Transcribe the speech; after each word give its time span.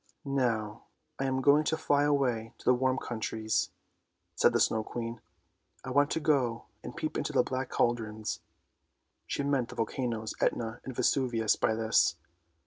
"Now 0.25 0.85
I 1.19 1.25
am 1.25 1.43
going 1.43 1.63
to 1.65 1.77
fly 1.77 2.05
away 2.05 2.55
to 2.57 2.65
the 2.65 2.73
warm 2.73 2.97
countries," 2.97 3.69
said 4.33 4.51
the 4.51 4.59
Snow 4.59 4.83
Queen." 4.83 5.21
I 5.85 5.91
want 5.91 6.09
to 6.09 6.19
go 6.19 6.65
and 6.83 6.95
peep 6.95 7.19
into 7.19 7.33
the 7.33 7.43
black 7.43 7.69
cauldrons!" 7.69 8.39
She 9.27 9.43
meant 9.43 9.69
the 9.69 9.75
volcanoes 9.75 10.33
Etna 10.41 10.81
and 10.83 10.95
Vesuvius 10.95 11.55
by 11.55 11.75
this. 11.75 12.15